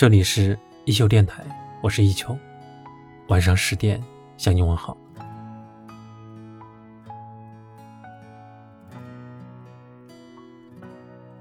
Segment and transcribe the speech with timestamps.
[0.00, 1.44] 这里是一休电台，
[1.82, 2.34] 我是一秋。
[3.28, 4.02] 晚上十点
[4.38, 4.96] 向你问好。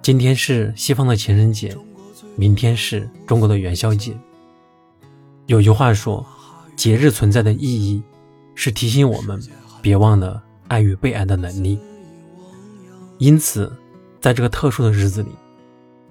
[0.01, 1.73] 今天是西方的情人节，
[2.35, 4.13] 明天是中国的元宵节。
[5.45, 6.27] 有句话说，
[6.75, 8.03] 节日存在的意义
[8.55, 9.41] 是提醒我们
[9.81, 11.79] 别忘了爱与被爱的能力。
[13.19, 13.71] 因此，
[14.19, 15.29] 在这个特殊的日子里，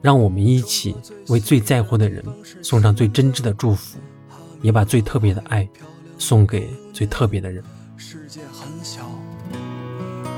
[0.01, 0.95] 让我们一起
[1.29, 2.25] 为最在乎的人
[2.63, 3.99] 送上最真挚的祝福，
[4.63, 5.69] 也把最特别的爱
[6.19, 7.63] 送给最特别的人。
[7.97, 9.11] 世界很小，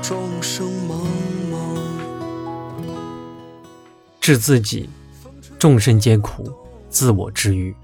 [0.01, 0.95] 众生茫
[1.51, 1.77] 茫。
[4.19, 4.89] 治自己，
[5.59, 6.43] 众生皆苦；
[6.89, 7.75] 自我治愈。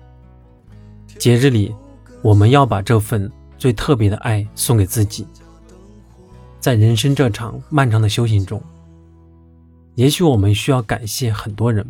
[1.19, 1.75] 节日里，
[2.21, 5.27] 我们要把这份最特别的爱送给自己。
[6.59, 8.61] 在人生这场漫长的修行中。
[9.97, 11.83] 也许我们需要感谢很多人，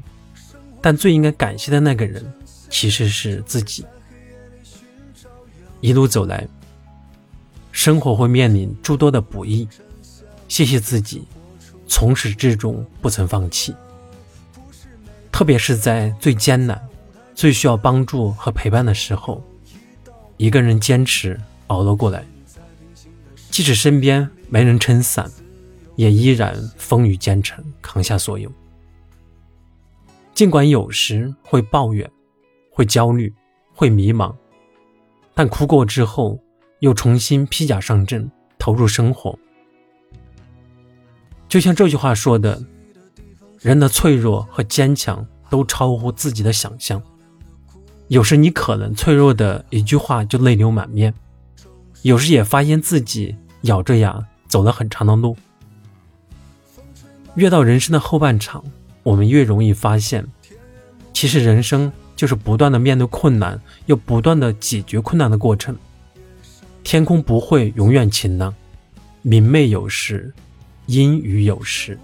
[0.81, 2.25] 但最应该感谢的那个人
[2.69, 3.85] 其实是自己。
[5.81, 6.47] 一路走来，
[7.73, 9.67] 生活会面临诸多的不易，
[10.47, 11.23] 谢谢自己，
[11.85, 13.75] 从始至终不曾放弃。
[15.29, 16.81] 特别是在最艰难、
[17.35, 19.43] 最需要帮助和陪伴的时候，
[20.37, 21.37] 一个人坚持
[21.67, 22.23] 熬了过来，
[23.51, 25.29] 即使身边没人撑伞。
[25.97, 28.49] 也依然风雨兼程，扛下所有。
[30.33, 32.09] 尽管有时会抱怨，
[32.71, 33.33] 会焦虑，
[33.73, 34.33] 会迷茫，
[35.33, 36.39] 但哭过之后，
[36.79, 39.37] 又重新披甲上阵，投入生活。
[41.49, 42.61] 就像这句话说的
[43.59, 47.01] ：“人的脆弱和坚强都超乎自己的想象。”
[48.09, 51.13] 有时你可能脆弱的一句话就泪流满面，
[52.03, 55.35] 有时也发现自己咬着牙走了很长的路。
[57.35, 58.63] 越到人生的后半场，
[59.03, 60.25] 我们越容易发现，
[61.13, 65.75] 其实人生就是不断的面对困难，又不断的解决困难的过程。
[66.83, 68.53] 天空不会永远晴朗，
[69.21, 70.33] 明媚有时，
[70.85, 71.99] 阴雨有时，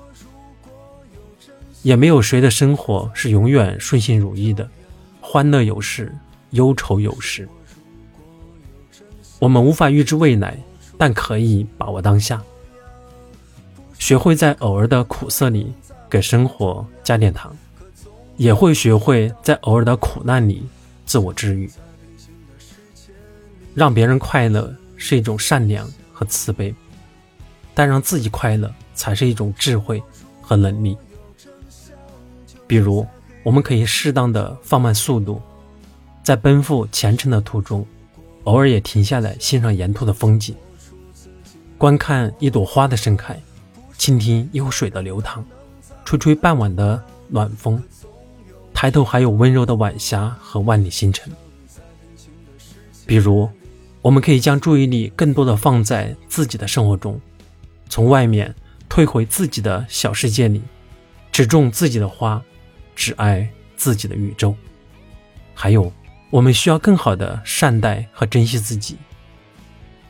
[1.82, 4.70] 也没有谁的生活是永远顺心如意的，
[5.22, 6.14] 欢乐有时，
[6.52, 7.48] 忧愁有时。
[9.40, 10.58] 我们无法预知未来，
[10.98, 12.42] 但可以把握当下。
[14.04, 15.74] 学会在偶尔的苦涩里
[16.10, 17.56] 给生活加点糖，
[18.36, 20.62] 也会学会在偶尔的苦难里
[21.06, 21.72] 自我治愈。
[23.74, 26.76] 让别人快乐是一种善良和慈悲，
[27.74, 30.04] 但让自己快乐才是一种智慧
[30.42, 30.98] 和能力。
[32.68, 33.08] 比如，
[33.42, 35.42] 我们可以适当的放慢速度，
[36.22, 37.88] 在奔赴前程的途中，
[38.44, 40.54] 偶尔也停下来欣赏沿途的风景，
[41.78, 43.42] 观看一朵花的盛开。
[43.98, 45.44] 倾听幽水的流淌，
[46.04, 47.82] 吹吹傍晚的暖风，
[48.74, 51.32] 抬头还有温柔的晚霞和万里星辰。
[53.06, 53.50] 比如，
[54.02, 57.20] 我们可以将注意力更多的放在自己的生活中，
[57.90, 58.54] 从外面
[58.90, 60.62] 退回自己的小世界里，
[61.32, 62.42] 只种自己的花，
[62.96, 64.56] 只爱自己的宇宙。
[65.54, 65.92] 还有，
[66.30, 68.98] 我们需要更好的善待和珍惜自己，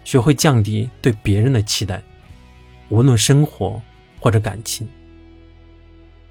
[0.04, 2.02] 学会降低对别人的期待。
[2.94, 3.82] 无论生活
[4.22, 4.88] 或者感情，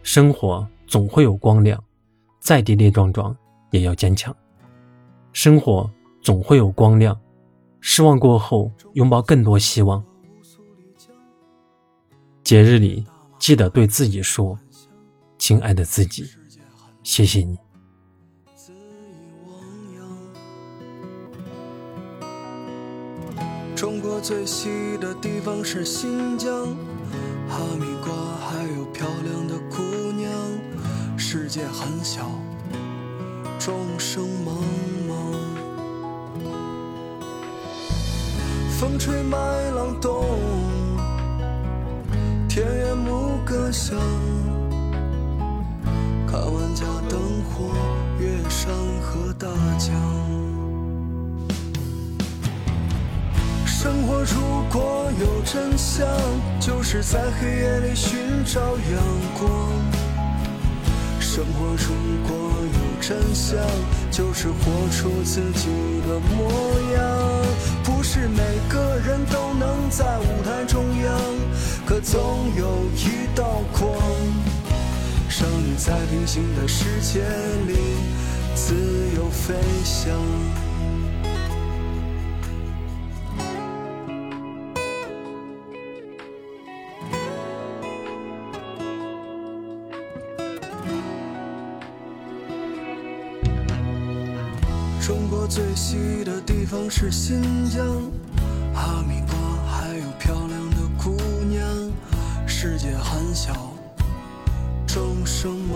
[0.04, 1.82] 生活总会有光亮，
[2.38, 3.36] 再跌跌撞撞
[3.72, 4.32] 也要坚强。
[5.32, 5.90] 生活
[6.20, 7.20] 总会有光亮，
[7.80, 10.00] 失望过后拥抱更多希望。
[12.44, 13.04] 节日里
[13.40, 14.56] 记得对自己说
[15.38, 16.24] ：“亲爱的自己，
[17.02, 17.58] 谢谢你。”
[24.22, 26.48] 最西的地方是新疆，
[27.48, 30.30] 哈密瓜还有漂亮的姑娘。
[31.18, 32.30] 世界很小，
[33.58, 34.52] 众生茫
[35.08, 35.12] 茫。
[38.78, 39.36] 风吹麦
[39.72, 40.24] 浪动，
[42.48, 43.98] 田园牧歌响。
[46.28, 47.75] 看万家灯火，
[48.20, 48.72] 越山
[49.02, 49.48] 河大
[49.78, 50.12] 江。
[53.92, 56.08] 生活如果有真相，
[56.58, 59.02] 就是在黑夜里寻找阳
[59.38, 59.68] 光。
[61.20, 61.92] 生活如
[62.26, 62.34] 果
[62.72, 63.58] 有真相，
[64.10, 65.68] 就是活出自己
[66.08, 66.50] 的模
[66.94, 67.02] 样。
[67.84, 68.40] 不是每
[68.70, 71.20] 个人都能在舞台中央，
[71.84, 73.92] 可总有一道光，
[75.28, 77.20] 让你在平行的世界
[77.66, 77.76] 里
[78.54, 78.74] 自
[79.14, 79.54] 由飞
[79.84, 80.10] 翔。
[95.04, 97.84] 中国最西的地方是新疆，
[98.72, 99.34] 哈密瓜
[99.66, 101.16] 还有漂亮的姑
[101.50, 101.60] 娘。
[102.46, 103.52] 世界很小，
[104.87, 105.75] 众生茫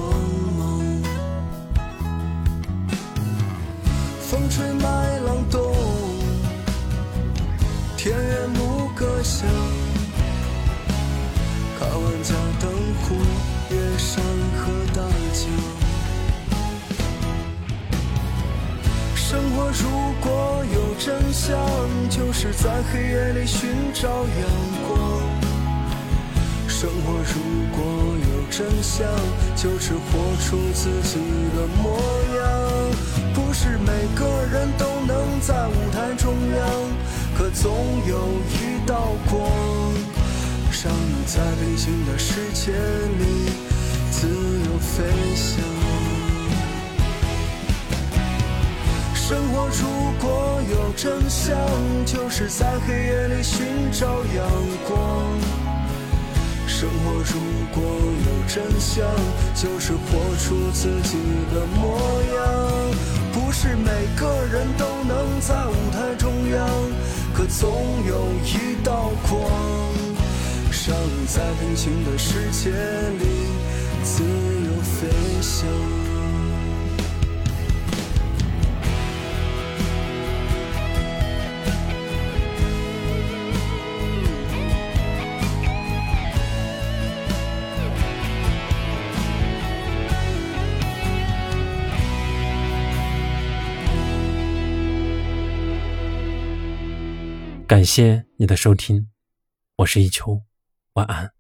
[0.56, 0.80] 茫。
[4.20, 5.35] 风吹麦浪
[19.78, 19.90] 如
[20.20, 21.58] 果有真相，
[22.08, 24.26] 就是在黑夜里寻找阳
[24.88, 25.22] 光。
[26.66, 27.40] 生活如
[27.76, 27.84] 果
[28.20, 29.06] 有真相，
[29.54, 31.18] 就是活出自己
[31.54, 31.98] 的模
[32.36, 32.42] 样。
[33.34, 36.66] 不是每个人都能在舞台中央，
[37.36, 37.72] 可总
[38.06, 38.16] 有
[38.52, 39.40] 一道光，
[40.82, 43.50] 让你在平行的世界里
[44.10, 45.75] 自由飞翔。
[49.28, 51.58] 生活如果有真相，
[52.04, 54.46] 就是在黑夜里寻找阳
[54.86, 55.36] 光。
[56.68, 57.40] 生活如
[57.74, 57.82] 果
[58.24, 59.04] 有真相，
[59.52, 61.18] 就是活出自己
[61.52, 61.98] 的模
[62.36, 62.94] 样。
[63.32, 66.68] 不是每个人都能在舞台中央，
[67.34, 67.68] 可总
[68.06, 69.40] 有一道光，
[70.86, 73.48] 让你在平行的世界里
[74.04, 75.08] 自由飞
[75.42, 76.05] 翔。
[97.66, 99.10] 感谢你的收听，
[99.78, 100.40] 我是一秋，
[100.92, 101.35] 晚安。